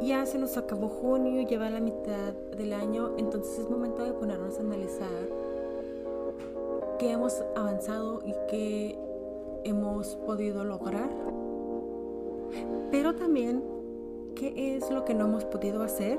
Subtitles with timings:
[0.00, 4.56] Ya se nos acabó junio, lleva la mitad del año, entonces es momento de ponernos
[4.58, 5.08] a analizar
[6.98, 8.98] qué hemos avanzado y qué
[9.64, 11.10] hemos podido lograr,
[12.90, 13.62] pero también
[14.34, 16.18] qué es lo que no hemos podido hacer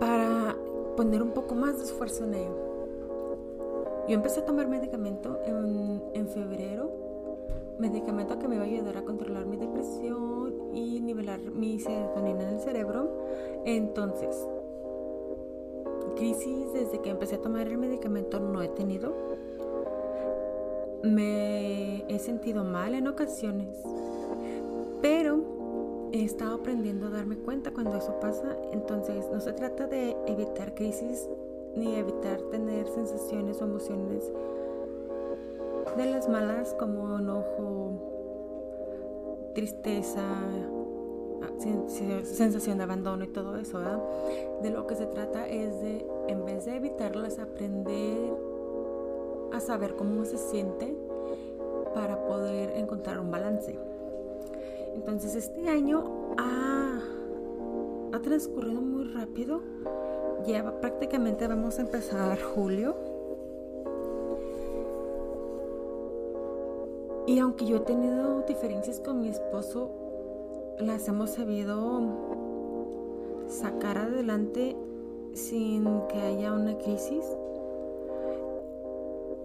[0.00, 0.56] para
[0.96, 2.56] poner un poco más de esfuerzo en ello.
[4.08, 7.03] Yo empecé a tomar medicamento en, en febrero,
[7.78, 12.54] medicamento que me va a ayudar a controlar mi depresión y nivelar mi serotonina en
[12.56, 13.10] el cerebro.
[13.64, 14.36] Entonces,
[16.16, 19.14] crisis desde que empecé a tomar el medicamento no he tenido.
[21.02, 23.76] Me he sentido mal en ocasiones,
[25.02, 28.56] pero he estado aprendiendo a darme cuenta cuando eso pasa.
[28.72, 31.28] Entonces, no se trata de evitar crisis
[31.76, 34.30] ni evitar tener sensaciones o emociones
[35.96, 37.92] de las malas como enojo,
[39.54, 40.22] tristeza,
[41.42, 41.50] ah,
[42.24, 43.80] sensación de abandono y todo eso,
[44.62, 48.32] De lo que se trata es de, en vez de evitarlas, aprender
[49.52, 50.96] a saber cómo se siente
[51.94, 53.78] para poder encontrar un balance.
[54.94, 57.00] Entonces este año ha,
[58.12, 59.60] ha transcurrido muy rápido
[60.46, 63.13] ya prácticamente vamos a empezar julio.
[67.26, 69.90] Y aunque yo he tenido diferencias con mi esposo,
[70.78, 72.02] las hemos sabido
[73.48, 74.76] sacar adelante
[75.32, 77.24] sin que haya una crisis.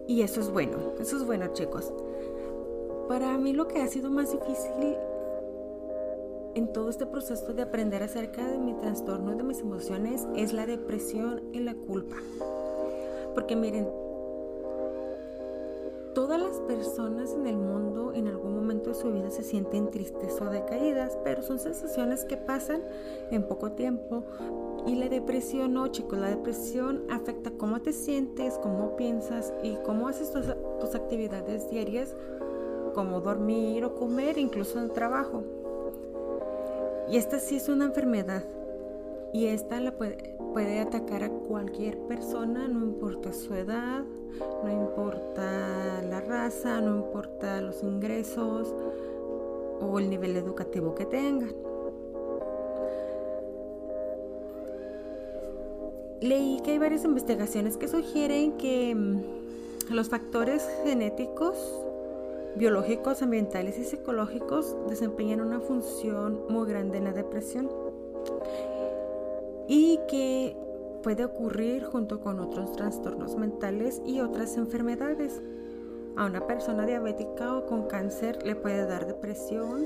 [0.07, 1.93] Y eso es bueno, eso es bueno chicos.
[3.07, 4.95] Para mí lo que ha sido más difícil
[6.55, 10.51] en todo este proceso de aprender acerca de mi trastorno y de mis emociones es
[10.51, 12.17] la depresión y la culpa.
[13.35, 13.87] Porque miren,
[16.19, 20.41] todas las personas en el mundo en algún momento de su vida se sienten tristes
[20.41, 22.83] o decaídas, pero son sensaciones que pasan
[23.31, 24.25] en poco tiempo.
[24.85, 30.09] Y la depresión, no chicos, la depresión afecta cómo te sientes, cómo piensas y cómo
[30.09, 30.47] haces tus,
[30.81, 32.13] tus actividades diarias,
[32.93, 35.43] como dormir o comer, incluso en el trabajo.
[37.09, 38.43] Y esta sí es una enfermedad.
[39.31, 44.03] Y esta la puede, puede atacar a cualquier persona, no importa su edad,
[44.63, 48.73] no importa la raza, no importa los ingresos
[49.81, 51.53] o el nivel educativo que tengan.
[56.21, 61.55] Leí que hay varias investigaciones que sugieren que mm, los factores genéticos
[62.55, 67.69] biológicos, ambientales y psicológicos desempeñan una función muy grande en la depresión
[69.69, 70.57] y que
[71.03, 75.41] puede ocurrir junto con otros trastornos mentales y otras enfermedades.
[76.17, 79.85] A una persona diabética o con cáncer le puede dar depresión.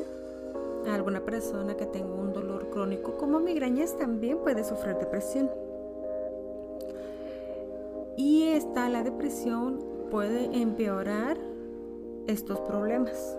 [0.88, 5.52] A alguna persona que tenga un dolor crónico como migrañas también puede sufrir depresión.
[8.16, 11.38] Y esta, la depresión, puede empeorar
[12.28, 13.38] estos problemas.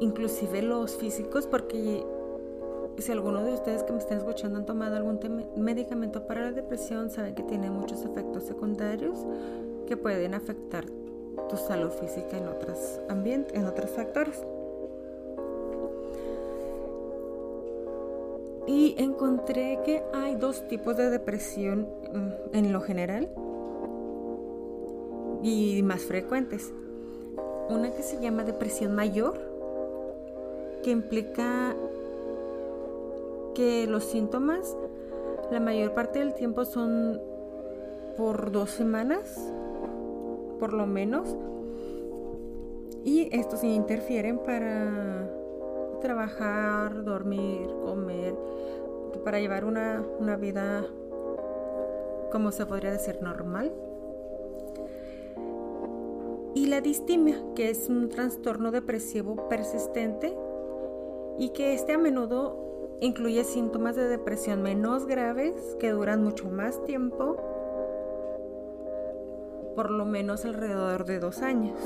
[0.00, 2.04] Inclusive los físicos, porque
[2.98, 5.18] si alguno de ustedes que me están escuchando han tomado algún
[5.56, 9.18] medicamento para la depresión, saben que tiene muchos efectos secundarios
[9.86, 10.84] que pueden afectar
[11.48, 14.42] tu salud física en otros ambientes, en otros factores.
[18.66, 23.28] Y encontré que hay dos tipos de depresión mm, en lo general
[25.42, 26.72] y más frecuentes.
[27.68, 29.38] Una que se llama depresión mayor,
[30.82, 31.76] que implica
[33.56, 34.76] que los síntomas
[35.50, 37.18] la mayor parte del tiempo son
[38.18, 39.40] por dos semanas,
[40.58, 41.34] por lo menos,
[43.02, 45.30] y estos interfieren para
[46.02, 48.34] trabajar, dormir, comer,
[49.24, 50.84] para llevar una, una vida,
[52.30, 53.72] como se podría decir, normal.
[56.54, 60.36] Y la distimia, que es un trastorno depresivo persistente
[61.38, 62.65] y que este a menudo
[63.00, 67.36] incluye síntomas de depresión menos graves que duran mucho más tiempo,
[69.74, 71.78] por lo menos alrededor de dos años.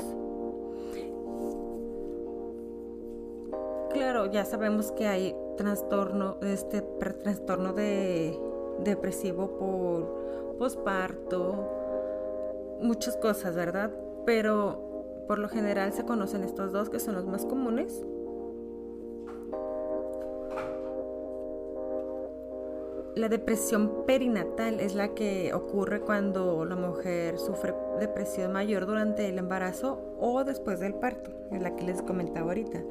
[4.01, 8.37] claro, ya sabemos que hay trastorno, este trastorno de
[8.79, 11.69] depresivo por posparto,
[12.81, 13.91] muchas cosas, ¿verdad?
[14.25, 18.03] Pero por lo general se conocen estos dos que son los más comunes.
[23.15, 29.37] La depresión perinatal es la que ocurre cuando la mujer sufre depresión mayor durante el
[29.37, 32.81] embarazo o después del parto, es la que les comentaba ahorita.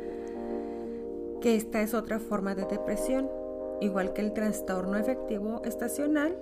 [1.41, 3.31] Que esta es otra forma de depresión,
[3.81, 6.37] igual que el trastorno efectivo estacional,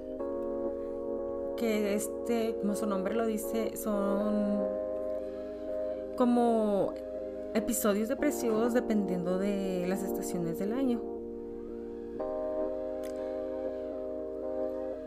[1.56, 4.58] que este, como su nombre lo dice, son
[6.16, 6.94] como
[7.54, 11.00] episodios depresivos dependiendo de las estaciones del año.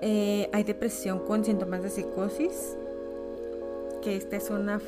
[0.01, 2.75] Eh, hay depresión con síntomas de psicosis,
[4.01, 4.79] que esta es una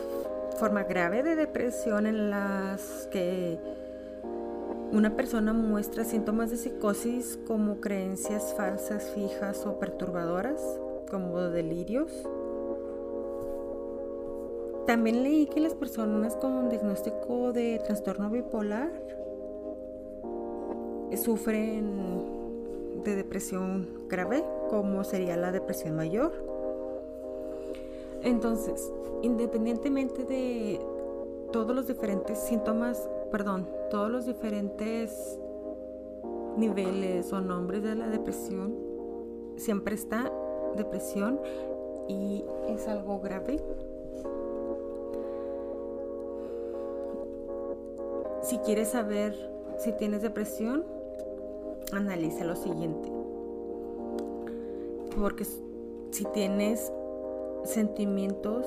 [0.58, 3.60] forma grave de depresión en las que
[4.92, 10.62] una persona muestra síntomas de psicosis como creencias falsas, fijas o perturbadoras,
[11.10, 12.12] como delirios.
[14.88, 18.92] También leí que las personas con diagnóstico de trastorno bipolar
[21.16, 24.44] sufren de depresión grave,
[24.74, 26.32] como sería la depresión mayor.
[28.24, 28.92] Entonces,
[29.22, 30.80] independientemente de
[31.52, 35.38] todos los diferentes síntomas, perdón, todos los diferentes
[36.58, 38.76] niveles o nombres de la depresión,
[39.58, 40.34] siempre está
[40.76, 41.40] depresión
[42.08, 43.60] y es algo grave.
[48.42, 49.36] Si quieres saber
[49.78, 50.84] si tienes depresión,
[51.92, 53.23] analiza lo siguiente.
[55.18, 56.92] Porque si tienes
[57.66, 58.66] sentimientos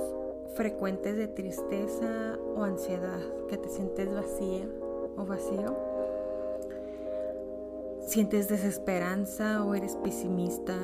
[0.54, 4.66] frecuentes de tristeza o ansiedad, que te sientes vacía
[5.16, 5.76] o vacío,
[8.06, 10.78] sientes desesperanza o eres pesimista,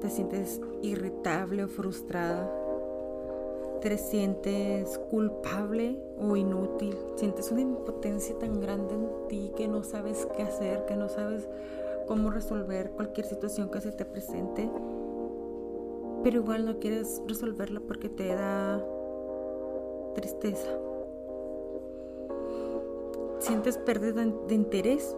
[0.00, 2.50] te sientes irritable o frustrada,
[3.80, 10.26] te sientes culpable o inútil, sientes una impotencia tan grande en ti que no sabes
[10.36, 11.48] qué hacer, que no sabes
[12.06, 14.68] cómo resolver cualquier situación que se te presente,
[16.22, 18.84] pero igual no quieres resolverla porque te da
[20.14, 20.68] tristeza.
[23.38, 25.16] Sientes pérdida de interés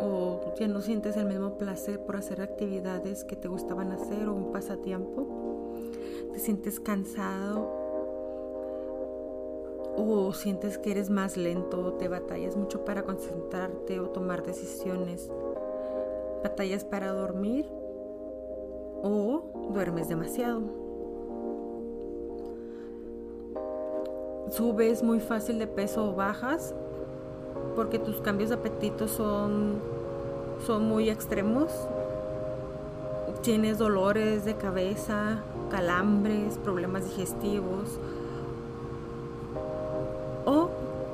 [0.00, 4.34] o ya no sientes el mismo placer por hacer actividades que te gustaban hacer o
[4.34, 5.26] un pasatiempo.
[6.32, 7.84] Te sientes cansado
[9.96, 15.30] o sientes que eres más lento, te batallas mucho para concentrarte o tomar decisiones,
[16.42, 17.66] batallas para dormir
[19.04, 20.62] o duermes demasiado.
[24.50, 26.74] Subes muy fácil de peso o bajas
[27.76, 29.80] porque tus cambios de apetito son,
[30.66, 31.70] son muy extremos.
[33.42, 37.98] Tienes dolores de cabeza, calambres, problemas digestivos
[40.46, 40.70] o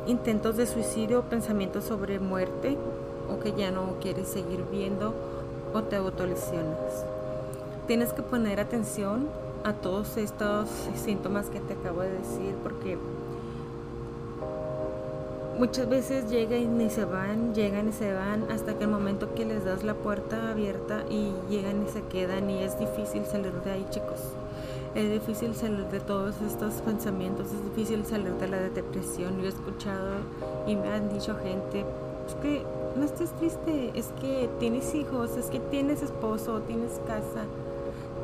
[0.07, 2.77] intentos de suicidio, pensamientos sobre muerte
[3.29, 5.13] o que ya no quieres seguir viendo
[5.75, 7.05] o te autolesionas.
[7.91, 9.27] Tienes que poner atención
[9.65, 12.97] a todos estos síntomas que te acabo de decir porque
[15.59, 19.45] muchas veces llegan y se van, llegan y se van hasta que el momento que
[19.45, 23.73] les das la puerta abierta y llegan y se quedan y es difícil salir de
[23.73, 24.21] ahí chicos
[24.95, 29.41] es difícil salir de todos estos pensamientos, es difícil salir de la depresión.
[29.41, 30.19] Yo he escuchado
[30.69, 31.85] y me han dicho gente,
[32.25, 37.47] es que no estés triste, es que tienes hijos, es que tienes esposo, tienes casa,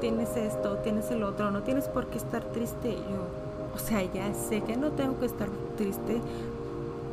[0.06, 2.94] tienes esto, tienes el otro, no tienes por qué estar triste.
[2.94, 6.20] Yo, o sea, ya sé que no tengo que estar triste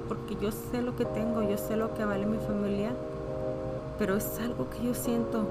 [0.07, 2.91] porque yo sé lo que tengo, yo sé lo que vale mi familia,
[3.97, 5.43] pero es algo que yo siento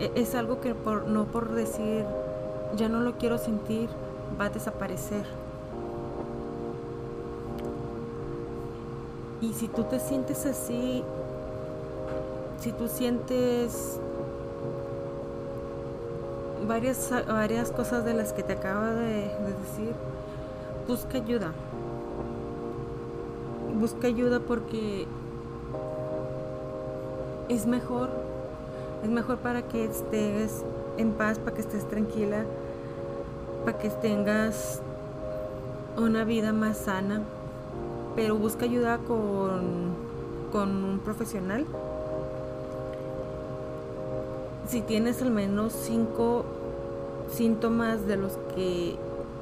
[0.00, 2.04] e, es algo que por, no por decir
[2.76, 3.88] ya no lo quiero sentir
[4.40, 5.26] va a desaparecer.
[9.40, 11.04] Y si tú te sientes así,
[12.58, 14.00] si tú sientes
[16.72, 19.94] varias, varias cosas de las que te acabo de, de decir,
[20.88, 21.52] busca ayuda.
[23.78, 25.06] Busca ayuda porque
[27.48, 28.08] es mejor
[29.02, 30.62] es mejor para que estés
[30.96, 32.44] en paz, para que estés tranquila,
[33.64, 34.80] para que tengas
[35.96, 37.22] una vida más sana.
[38.14, 39.94] Pero busca ayuda con,
[40.52, 41.66] con un profesional.
[44.68, 46.44] Si tienes al menos cinco
[47.32, 48.96] síntomas de los que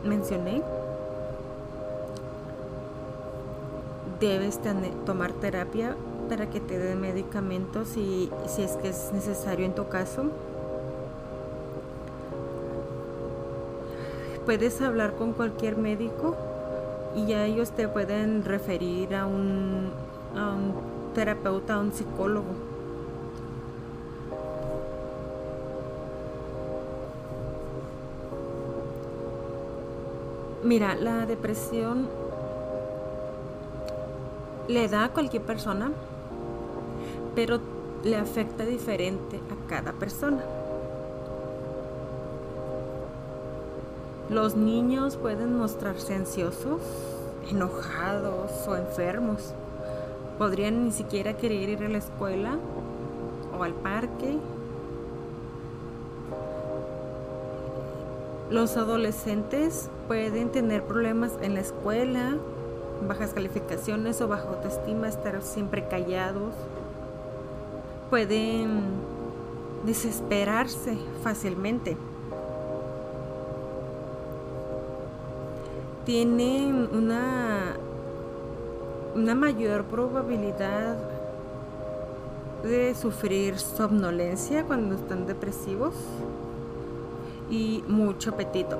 [0.05, 0.63] mencioné,
[4.21, 4.61] debes
[5.07, 5.97] tomar terapia
[6.29, 10.25] para que te den medicamentos si, si es que es necesario en tu caso.
[14.45, 16.37] Puedes hablar con cualquier médico
[17.17, 19.91] y ya ellos te pueden referir a un,
[20.37, 20.75] a un
[21.15, 22.70] terapeuta, a un psicólogo.
[30.63, 32.07] Mira, la depresión
[34.69, 35.91] le da a cualquier persona,
[37.35, 37.61] pero
[38.05, 40.43] le afecta diferente a cada persona.
[44.29, 46.83] Los niños pueden mostrarse ansiosos,
[47.51, 49.55] enojados o enfermos.
[50.39, 52.59] Podrían ni siquiera querer ir a la escuela
[53.59, 54.39] o al parque
[58.51, 62.37] Los adolescentes pueden tener problemas en la escuela,
[63.07, 66.53] bajas calificaciones o baja autoestima, estar siempre callados.
[68.11, 68.81] Pueden
[69.87, 71.97] desesperarse fácilmente.
[76.05, 77.77] Tienen una,
[79.15, 80.97] una mayor probabilidad
[82.65, 85.95] de sufrir somnolencia cuando están depresivos
[87.51, 88.79] y mucho apetito.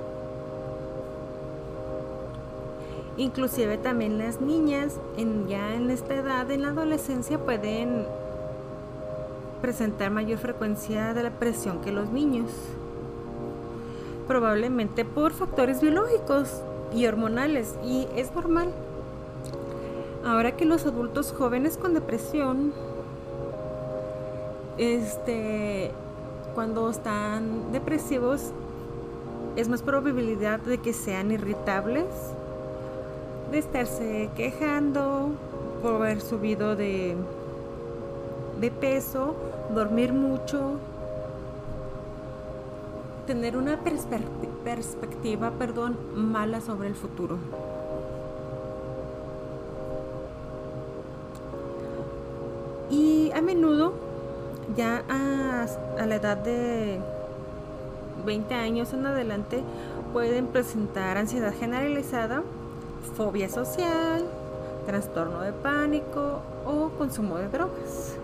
[3.17, 8.05] Inclusive también las niñas en, ya en esta edad, en la adolescencia, pueden
[9.61, 12.49] presentar mayor frecuencia de la presión que los niños.
[14.27, 16.61] Probablemente por factores biológicos
[16.93, 17.75] y hormonales.
[17.83, 18.69] Y es normal.
[20.25, 22.73] Ahora que los adultos jóvenes con depresión,
[24.77, 25.91] este,
[26.53, 28.51] cuando están depresivos,
[29.55, 32.05] es más probabilidad de que sean irritables,
[33.51, 35.31] de estarse quejando
[35.81, 37.15] por haber subido de,
[38.59, 39.35] de peso,
[39.73, 40.77] dormir mucho,
[43.27, 43.79] tener una
[44.63, 47.37] perspectiva perdón, mala sobre el futuro.
[52.89, 53.93] Y a menudo,
[54.75, 56.99] ya a la edad de
[58.25, 59.63] 20 años en adelante
[60.13, 62.43] pueden presentar ansiedad generalizada,
[63.15, 64.25] fobia social,
[64.85, 68.17] trastorno de pánico o consumo de drogas.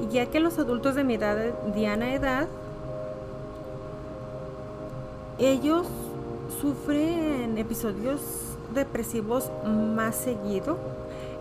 [0.00, 1.36] Y ya que los adultos de mi edad,
[1.74, 2.46] diana edad,
[5.38, 5.86] ellos
[6.60, 8.20] sufren episodios
[8.74, 10.76] depresivos más seguido,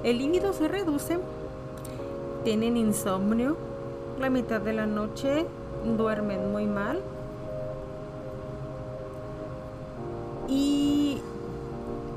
[0.04, 1.18] el líbido se reduce,
[2.48, 3.58] tienen insomnio
[4.22, 5.46] la mitad de la noche
[5.98, 7.01] duermen muy mal
[10.48, 11.18] y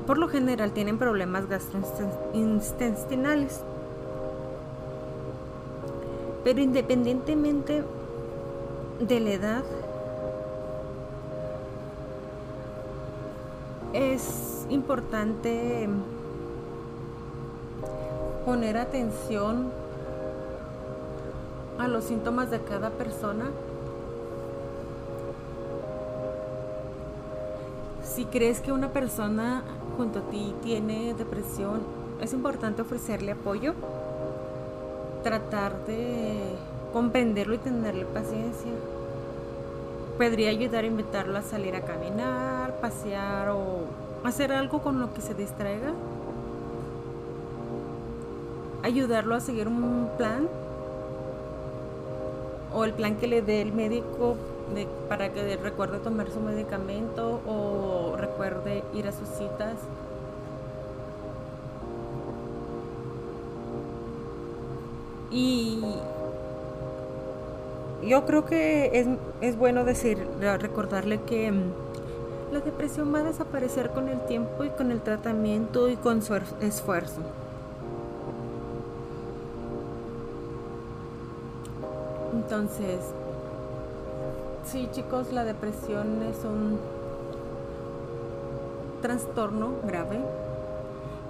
[0.07, 3.59] por lo general tienen problemas gastrointestinales.
[6.45, 7.83] Pero independientemente
[9.01, 9.63] de la edad,
[13.91, 15.89] es importante
[18.45, 19.80] poner atención
[21.81, 23.45] a los síntomas de cada persona.
[28.03, 29.63] Si crees que una persona
[29.97, 31.81] junto a ti tiene depresión,
[32.21, 33.73] es importante ofrecerle apoyo,
[35.23, 36.55] tratar de
[36.93, 38.71] comprenderlo y tenerle paciencia.
[40.17, 43.85] Podría ayudar a invitarlo a salir a caminar, pasear o
[44.23, 45.93] hacer algo con lo que se distraiga.
[48.83, 50.47] Ayudarlo a seguir un plan
[52.73, 54.35] o el plan que le dé el médico
[55.09, 59.75] para que recuerde tomar su medicamento o recuerde ir a sus citas.
[65.29, 65.79] Y
[68.03, 69.07] yo creo que es,
[69.41, 71.71] es bueno decir, recordarle que mm,
[72.51, 76.35] la depresión va a desaparecer con el tiempo y con el tratamiento y con su
[76.61, 77.21] esfuerzo.
[82.43, 82.99] Entonces,
[84.65, 86.79] sí chicos, la depresión es un
[89.01, 90.19] trastorno grave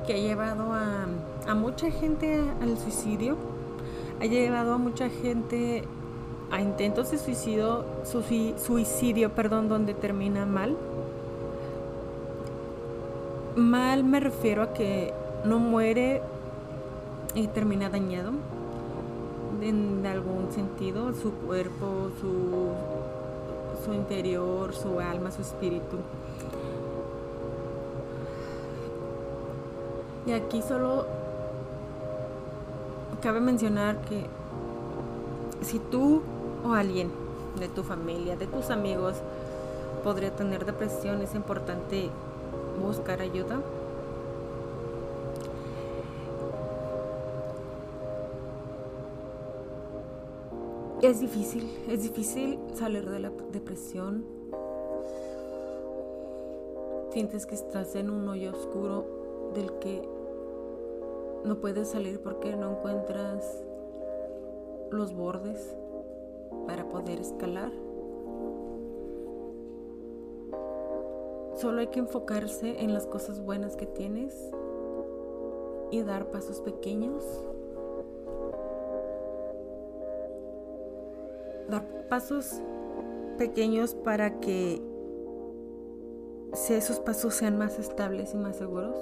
[0.07, 3.35] que ha llevado a, mucha gente al suicidio,
[4.21, 5.83] ha llevado a mucha gente
[6.49, 10.77] a intentos de suicidio, suicidio, perdón, donde termina mal.
[13.57, 15.13] Mal me refiero a que
[15.43, 16.21] no muere
[17.35, 18.31] y termina dañado
[19.61, 22.71] en algún sentido su cuerpo, su,
[23.85, 25.97] su interior, su alma, su espíritu.
[30.25, 31.05] Y aquí solo
[33.21, 34.25] cabe mencionar que
[35.61, 36.21] si tú
[36.63, 37.11] o alguien
[37.59, 39.15] de tu familia, de tus amigos,
[40.03, 42.09] podría tener depresión, es importante
[42.83, 43.59] buscar ayuda.
[51.01, 54.23] Es difícil, es difícil salir de la depresión.
[57.09, 60.07] Sientes que estás en un hoyo oscuro del que
[61.43, 63.63] no puedes salir porque no encuentras
[64.91, 65.75] los bordes
[66.67, 67.71] para poder escalar.
[71.55, 74.35] Solo hay que enfocarse en las cosas buenas que tienes
[75.89, 77.23] y dar pasos pequeños.
[81.69, 82.61] Dar pasos
[83.37, 84.81] pequeños para que
[86.69, 88.95] esos pasos sean más estables y más seguros.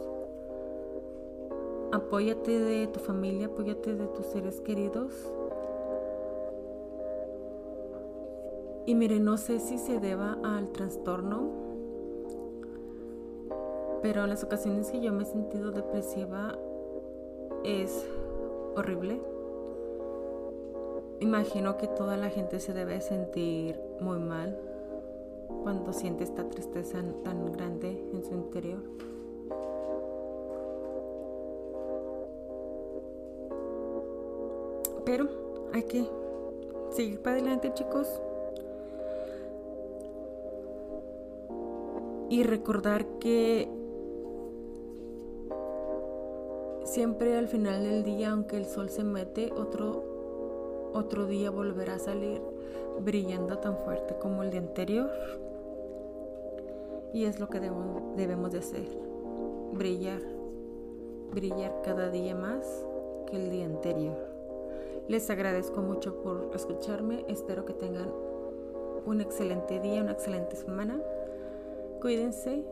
[1.92, 5.13] Apóyate de tu familia, apóyate de tus seres queridos.
[8.86, 11.50] Y mire, no sé si se deba al trastorno,
[14.01, 16.58] pero en las ocasiones que yo me he sentido depresiva
[17.63, 18.06] es
[18.75, 19.22] horrible.
[21.22, 24.58] Imagino que toda la gente se debe sentir muy mal
[25.64, 28.82] cuando siente esta tristeza tan grande en su interior.
[35.06, 35.28] Pero
[35.74, 36.08] hay que
[36.92, 38.08] seguir para adelante, chicos.
[42.30, 43.68] Y recordar que
[46.86, 50.08] siempre al final del día, aunque el sol se mete, otro,
[50.94, 52.42] otro día volverá a salir
[53.02, 55.12] brillando tan fuerte como el día anterior.
[57.14, 58.88] Y es lo que debemos de hacer,
[59.74, 60.22] brillar,
[61.34, 62.66] brillar cada día más
[63.28, 64.18] que el día anterior.
[65.08, 67.25] Les agradezco mucho por escucharme.
[67.28, 68.12] Espero que tengan
[69.06, 71.02] un excelente día, una excelente semana.
[72.00, 72.64] Cuídense.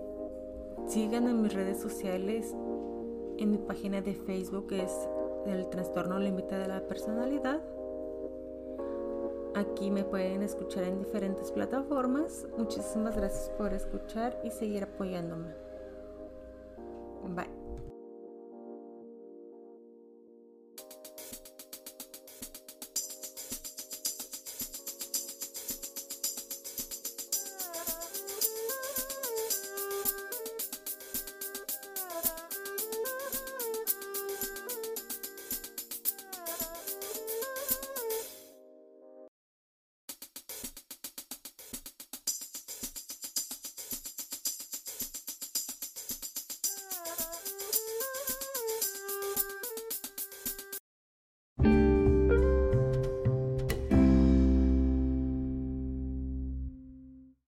[0.86, 2.56] Sigan en mis redes sociales,
[3.38, 5.10] en mi página de Facebook que es
[5.48, 7.60] el trastorno límite de la personalidad.
[9.58, 12.46] Aquí me pueden escuchar en diferentes plataformas.
[12.60, 15.48] Muchísimas gracias por escuchar y seguir apoyándome.
[17.24, 17.57] Bye.